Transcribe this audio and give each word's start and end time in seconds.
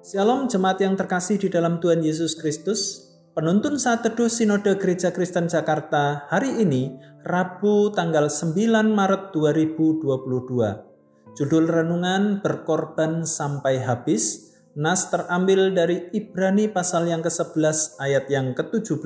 Shalom 0.00 0.48
jemaat 0.48 0.80
yang 0.80 0.96
terkasih 0.96 1.36
di 1.36 1.52
dalam 1.52 1.76
Tuhan 1.76 2.00
Yesus 2.00 2.32
Kristus. 2.32 3.12
Penuntun 3.36 3.76
saat 3.76 4.00
teduh 4.00 4.32
Sinode 4.32 4.80
Gereja 4.80 5.12
Kristen 5.12 5.44
Jakarta 5.44 6.24
hari 6.32 6.64
ini, 6.64 6.96
Rabu 7.20 7.92
tanggal 7.92 8.32
9 8.32 8.96
Maret 8.96 9.28
2022. 9.36 11.36
Judul 11.36 11.64
renungan 11.68 12.40
berkorban 12.40 13.28
sampai 13.28 13.84
habis. 13.84 14.56
Nas 14.72 15.12
terambil 15.12 15.76
dari 15.76 16.08
Ibrani 16.16 16.72
pasal 16.72 17.04
yang 17.04 17.20
ke-11 17.20 18.00
ayat 18.00 18.24
yang 18.32 18.56
ke-17. 18.56 19.04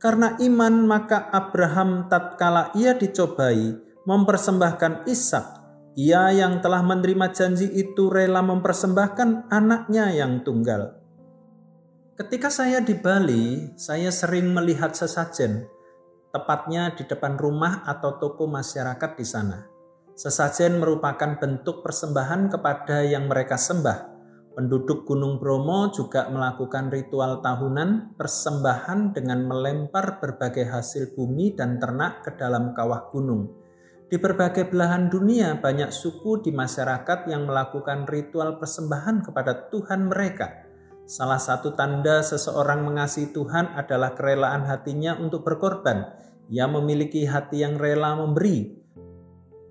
Karena 0.00 0.40
iman 0.40 0.88
maka 0.88 1.28
Abraham 1.36 2.08
tatkala 2.08 2.72
ia 2.80 2.96
dicobai 2.96 3.76
mempersembahkan 4.08 5.04
Ishak 5.04 5.61
ia 5.92 6.32
yang 6.32 6.64
telah 6.64 6.80
menerima 6.80 7.36
janji 7.36 7.68
itu 7.68 8.08
rela 8.08 8.40
mempersembahkan 8.40 9.52
anaknya 9.52 10.08
yang 10.16 10.40
tunggal. 10.40 10.96
Ketika 12.16 12.48
saya 12.48 12.80
di 12.80 12.96
Bali, 12.96 13.76
saya 13.76 14.08
sering 14.08 14.56
melihat 14.56 14.96
sesajen, 14.96 15.68
tepatnya 16.32 16.96
di 16.96 17.04
depan 17.04 17.36
rumah 17.36 17.84
atau 17.84 18.16
toko 18.16 18.48
masyarakat 18.48 19.10
di 19.20 19.26
sana. 19.28 19.68
Sesajen 20.16 20.80
merupakan 20.80 21.36
bentuk 21.36 21.84
persembahan 21.84 22.48
kepada 22.48 23.04
yang 23.04 23.28
mereka 23.28 23.60
sembah. 23.60 24.12
Penduduk 24.52 25.08
Gunung 25.08 25.40
Bromo 25.40 25.92
juga 25.92 26.28
melakukan 26.28 26.88
ritual 26.92 27.40
tahunan 27.40 28.16
persembahan 28.16 29.16
dengan 29.16 29.44
melempar 29.44 30.20
berbagai 30.20 30.68
hasil 30.68 31.16
bumi 31.16 31.56
dan 31.56 31.80
ternak 31.80 32.24
ke 32.24 32.36
dalam 32.36 32.76
kawah 32.76 33.08
gunung 33.08 33.61
di 34.12 34.20
berbagai 34.20 34.68
belahan 34.68 35.08
dunia 35.08 35.56
banyak 35.56 35.88
suku 35.88 36.44
di 36.44 36.52
masyarakat 36.52 37.32
yang 37.32 37.48
melakukan 37.48 38.04
ritual 38.04 38.60
persembahan 38.60 39.24
kepada 39.24 39.72
Tuhan 39.72 40.12
mereka. 40.12 40.68
Salah 41.08 41.40
satu 41.40 41.72
tanda 41.72 42.20
seseorang 42.20 42.84
mengasihi 42.84 43.32
Tuhan 43.32 43.72
adalah 43.72 44.12
kerelaan 44.12 44.68
hatinya 44.68 45.16
untuk 45.16 45.48
berkorban. 45.48 46.12
Ia 46.52 46.68
memiliki 46.68 47.24
hati 47.24 47.64
yang 47.64 47.80
rela 47.80 48.12
memberi. 48.20 48.84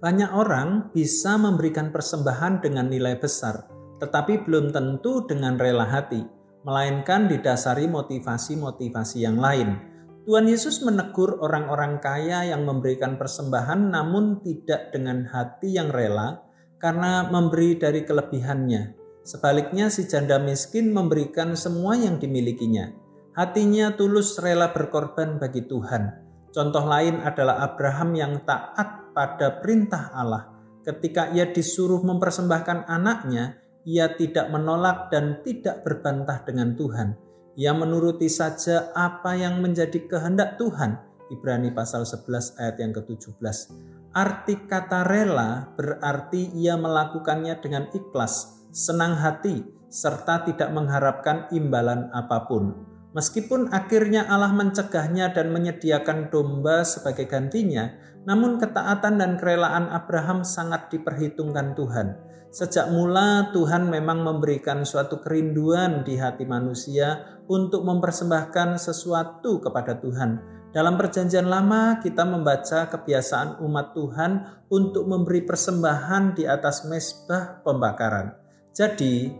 Banyak 0.01 0.33
orang 0.33 0.89
bisa 0.89 1.37
memberikan 1.37 1.93
persembahan 1.93 2.65
dengan 2.65 2.89
nilai 2.89 3.21
besar, 3.21 3.69
tetapi 4.01 4.41
belum 4.41 4.73
tentu 4.73 5.21
dengan 5.29 5.61
rela 5.61 5.85
hati, 5.85 6.25
melainkan 6.65 7.29
didasari 7.29 7.85
motivasi-motivasi 7.85 9.21
yang 9.21 9.37
lain. 9.37 9.90
Tuhan 10.21 10.45
Yesus 10.45 10.85
menegur 10.85 11.41
orang-orang 11.41 11.97
kaya 11.97 12.45
yang 12.45 12.61
memberikan 12.61 13.17
persembahan 13.17 13.89
namun 13.89 14.45
tidak 14.45 14.93
dengan 14.93 15.25
hati 15.25 15.73
yang 15.73 15.89
rela 15.89 16.45
karena 16.77 17.25
memberi 17.25 17.73
dari 17.81 18.05
kelebihannya. 18.05 18.93
Sebaliknya 19.25 19.89
si 19.89 20.05
janda 20.05 20.37
miskin 20.37 20.93
memberikan 20.93 21.57
semua 21.57 21.97
yang 21.97 22.21
dimilikinya. 22.21 22.93
Hatinya 23.33 23.97
tulus 23.97 24.37
rela 24.37 24.69
berkorban 24.69 25.41
bagi 25.41 25.65
Tuhan. 25.65 26.13
Contoh 26.53 26.85
lain 26.85 27.25
adalah 27.25 27.65
Abraham 27.65 28.13
yang 28.13 28.33
taat 28.45 29.13
pada 29.17 29.57
perintah 29.57 30.13
Allah. 30.13 30.53
Ketika 30.85 31.33
ia 31.33 31.49
disuruh 31.49 32.01
mempersembahkan 32.05 32.85
anaknya, 32.85 33.57
ia 33.89 34.13
tidak 34.13 34.53
menolak 34.53 35.09
dan 35.09 35.41
tidak 35.41 35.81
berbantah 35.81 36.45
dengan 36.45 36.77
Tuhan 36.77 37.30
ia 37.59 37.75
menuruti 37.75 38.31
saja 38.31 38.91
apa 38.95 39.35
yang 39.35 39.59
menjadi 39.59 40.07
kehendak 40.07 40.55
Tuhan. 40.55 40.99
Ibrani 41.31 41.71
pasal 41.71 42.03
11 42.03 42.59
ayat 42.59 42.75
yang 42.79 42.91
ke-17. 42.91 43.71
Arti 44.11 44.55
kata 44.67 45.07
rela 45.07 45.71
berarti 45.79 46.51
ia 46.51 46.75
melakukannya 46.75 47.55
dengan 47.63 47.87
ikhlas, 47.95 48.67
senang 48.75 49.15
hati, 49.15 49.63
serta 49.87 50.43
tidak 50.43 50.71
mengharapkan 50.75 51.47
imbalan 51.55 52.11
apa 52.11 52.43
pun. 52.47 52.75
Meskipun 53.11 53.75
akhirnya 53.75 54.23
Allah 54.23 54.55
mencegahnya 54.55 55.35
dan 55.35 55.51
menyediakan 55.51 56.31
domba 56.31 56.87
sebagai 56.87 57.27
gantinya, 57.27 57.91
namun 58.23 58.55
ketaatan 58.55 59.19
dan 59.19 59.35
kerelaan 59.35 59.91
Abraham 59.91 60.47
sangat 60.47 60.87
diperhitungkan 60.93 61.75
Tuhan. 61.75 62.15
Sejak 62.51 62.91
mula 62.91 63.51
Tuhan 63.55 63.87
memang 63.87 64.23
memberikan 64.23 64.83
suatu 64.83 65.23
kerinduan 65.23 66.03
di 66.03 66.19
hati 66.19 66.43
manusia 66.43 67.39
untuk 67.47 67.83
mempersembahkan 67.87 68.79
sesuatu 68.79 69.59
kepada 69.59 69.99
Tuhan. 69.99 70.59
Dalam 70.71 70.95
perjanjian 70.95 71.51
lama 71.51 71.99
kita 71.99 72.23
membaca 72.23 72.87
kebiasaan 72.87 73.59
umat 73.59 73.91
Tuhan 73.91 74.31
untuk 74.71 75.03
memberi 75.03 75.43
persembahan 75.43 76.31
di 76.31 76.47
atas 76.47 76.87
mesbah 76.87 77.59
pembakaran. 77.59 78.31
Jadi, 78.71 79.35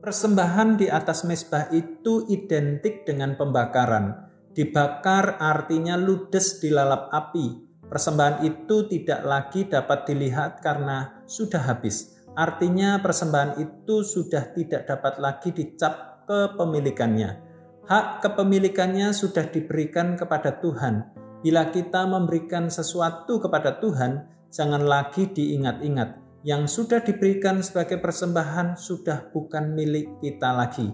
persembahan 0.00 0.80
di 0.80 0.88
atas 0.88 1.22
mesbah 1.28 1.68
itu 1.70 2.26
identik 2.32 3.04
dengan 3.04 3.36
pembakaran. 3.36 4.28
Dibakar 4.50 5.38
artinya 5.38 5.94
ludes 5.94 6.58
dilalap 6.58 7.12
api, 7.14 7.70
Persembahan 7.90 8.46
itu 8.46 8.86
tidak 8.86 9.26
lagi 9.26 9.66
dapat 9.66 10.06
dilihat 10.06 10.62
karena 10.62 11.26
sudah 11.26 11.58
habis. 11.58 12.22
Artinya 12.38 13.02
persembahan 13.02 13.58
itu 13.58 14.06
sudah 14.06 14.54
tidak 14.54 14.86
dapat 14.86 15.18
lagi 15.18 15.50
dicap 15.50 16.22
kepemilikannya. 16.30 17.50
Hak 17.90 18.22
kepemilikannya 18.22 19.10
sudah 19.10 19.50
diberikan 19.50 20.14
kepada 20.14 20.62
Tuhan. 20.62 21.10
Bila 21.42 21.74
kita 21.74 22.06
memberikan 22.06 22.70
sesuatu 22.70 23.42
kepada 23.42 23.82
Tuhan, 23.82 24.22
jangan 24.54 24.86
lagi 24.86 25.26
diingat-ingat. 25.26 26.29
Yang 26.40 26.62
sudah 26.72 27.04
diberikan 27.04 27.60
sebagai 27.60 28.00
persembahan 28.00 28.80
sudah 28.80 29.28
bukan 29.32 29.76
milik 29.76 30.20
kita 30.24 30.56
lagi. 30.56 30.88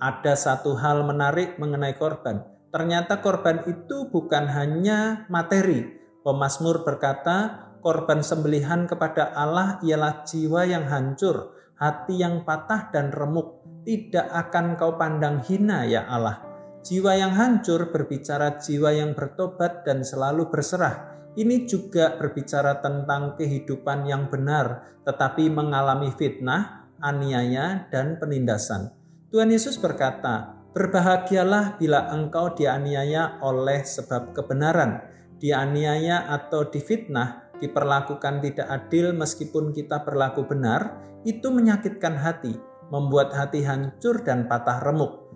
Ada 0.00 0.36
satu 0.36 0.76
hal 0.76 1.04
menarik 1.08 1.56
mengenai 1.56 1.96
korban. 1.96 2.44
Ternyata 2.68 3.24
korban 3.24 3.64
itu 3.64 4.12
bukan 4.12 4.46
hanya 4.46 5.26
materi, 5.32 6.00
Pemasmur 6.20 6.84
berkata, 6.84 7.72
korban 7.80 8.20
sembelihan 8.20 8.84
kepada 8.84 9.32
Allah 9.32 9.80
ialah 9.80 10.20
jiwa 10.28 10.68
yang 10.68 10.84
hancur, 10.84 11.56
hati 11.80 12.20
yang 12.20 12.44
patah 12.44 12.92
dan 12.92 13.08
remuk. 13.08 13.64
Tidak 13.88 14.28
akan 14.28 14.76
kau 14.76 15.00
pandang 15.00 15.40
hina 15.40 15.88
ya 15.88 16.04
Allah. 16.04 16.49
Jiwa 16.80 17.12
yang 17.12 17.36
hancur 17.36 17.92
berbicara 17.92 18.56
jiwa 18.56 18.90
yang 18.96 19.12
bertobat 19.12 19.84
dan 19.84 20.00
selalu 20.00 20.48
berserah. 20.48 21.12
Ini 21.36 21.68
juga 21.68 22.16
berbicara 22.16 22.80
tentang 22.80 23.36
kehidupan 23.36 24.08
yang 24.08 24.32
benar, 24.32 24.98
tetapi 25.04 25.46
mengalami 25.52 26.10
fitnah, 26.16 26.90
aniaya, 26.98 27.86
dan 27.92 28.16
penindasan. 28.16 28.90
Tuhan 29.30 29.52
Yesus 29.52 29.78
berkata, 29.78 30.58
"Berbahagialah 30.74 31.78
bila 31.78 32.10
engkau 32.10 32.56
dianiaya 32.56 33.38
oleh 33.44 33.84
sebab 33.86 34.34
kebenaran." 34.34 35.10
dianiaya 35.40 36.28
atau 36.28 36.68
difitnah, 36.68 37.50
diperlakukan 37.58 38.44
tidak 38.44 38.68
adil 38.68 39.16
meskipun 39.16 39.72
kita 39.72 40.04
berlaku 40.04 40.44
benar, 40.44 41.00
itu 41.24 41.48
menyakitkan 41.48 42.14
hati, 42.20 42.54
membuat 42.92 43.32
hati 43.32 43.64
hancur 43.64 44.20
dan 44.22 44.46
patah 44.46 44.84
remuk. 44.84 45.32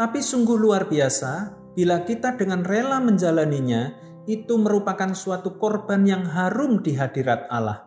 Tapi 0.00 0.24
sungguh 0.24 0.56
luar 0.56 0.88
biasa, 0.88 1.52
bila 1.76 2.00
kita 2.08 2.32
dengan 2.40 2.64
rela 2.64 3.04
menjalaninya, 3.04 3.92
itu 4.24 4.56
merupakan 4.56 5.12
suatu 5.12 5.60
korban 5.60 6.08
yang 6.08 6.24
harum 6.24 6.80
di 6.80 6.96
hadirat 6.96 7.44
Allah. 7.52 7.84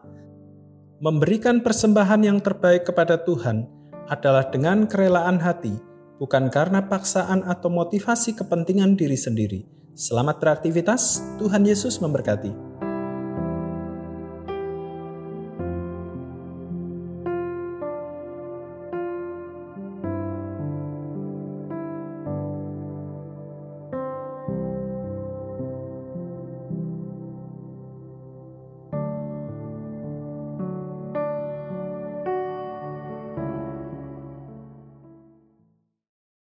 Memberikan 1.01 1.65
persembahan 1.65 2.21
yang 2.21 2.37
terbaik 2.37 2.85
kepada 2.85 3.17
Tuhan 3.25 3.65
adalah 4.13 4.45
dengan 4.53 4.85
kerelaan 4.85 5.41
hati, 5.41 5.73
bukan 6.21 6.53
karena 6.53 6.85
paksaan 6.85 7.49
atau 7.49 7.73
motivasi 7.73 8.37
kepentingan 8.37 8.93
diri 8.93 9.17
sendiri 9.17 9.73
Selamat 9.93 10.41
beraktivitas, 10.41 11.21
Tuhan 11.37 11.69
Yesus 11.69 12.01
memberkati. 12.01 12.72